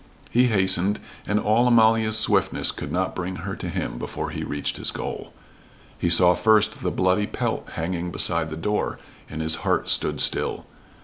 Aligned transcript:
He 0.31 0.47
hastened, 0.47 0.99
and 1.27 1.39
all 1.39 1.67
Amalia's 1.67 2.17
swiftness 2.17 2.71
could 2.71 2.91
not 2.91 3.13
bring 3.15 3.35
her 3.35 3.55
to 3.57 3.69
him 3.69 3.99
before 3.99 4.31
he 4.31 4.43
reached 4.43 4.77
his 4.77 4.89
goal. 4.89 5.31
He 5.95 6.09
saw 6.09 6.33
first 6.33 6.81
the 6.81 6.89
bloody 6.89 7.27
pelt 7.27 7.69
hanging 7.73 8.09
beside 8.09 8.49
the 8.49 8.57
door, 8.57 8.97
and 9.29 9.43
his 9.43 9.57
heart 9.57 9.89
stood 9.89 10.19
still. 10.19 10.65